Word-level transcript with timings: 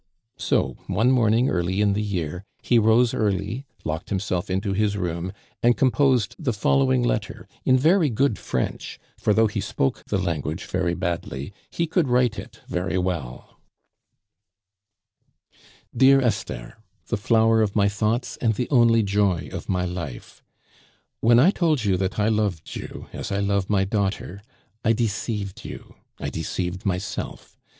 So 0.39 0.77
one 0.87 1.11
morning 1.11 1.47
early 1.51 1.79
in 1.79 1.93
the 1.93 2.01
year 2.01 2.43
he 2.63 2.79
rose 2.79 3.13
early, 3.13 3.67
locked 3.83 4.09
himself 4.09 4.49
into 4.49 4.73
his 4.73 4.97
room, 4.97 5.31
and 5.61 5.77
composed 5.77 6.35
the 6.39 6.53
following 6.53 7.03
letter 7.03 7.47
in 7.65 7.77
very 7.77 8.09
good 8.09 8.39
French; 8.39 8.99
for 9.15 9.31
though 9.31 9.45
he 9.45 9.61
spoke 9.61 10.03
the 10.05 10.17
language 10.17 10.65
very 10.65 10.95
badly, 10.95 11.53
he 11.69 11.85
could 11.85 12.07
write 12.07 12.39
it 12.39 12.61
very 12.67 12.97
well: 12.97 13.59
"DEAR 15.95 16.19
ESTHER, 16.19 16.79
the 17.09 17.15
flower 17.15 17.61
of 17.61 17.75
my 17.75 17.87
thoughts 17.87 18.37
and 18.37 18.55
the 18.55 18.67
only 18.71 19.03
joy 19.03 19.49
of 19.53 19.69
my 19.69 19.85
life, 19.85 20.43
when 21.19 21.37
I 21.37 21.51
told 21.51 21.83
you 21.83 21.95
that 21.97 22.17
I 22.17 22.27
loved 22.27 22.75
you 22.75 23.05
as 23.13 23.31
I 23.31 23.39
love 23.39 23.69
my 23.69 23.83
daughter, 23.83 24.41
I 24.83 24.93
deceived 24.93 25.63
you, 25.63 25.93
I 26.19 26.31
deceived 26.31 26.87
myself. 26.87 27.55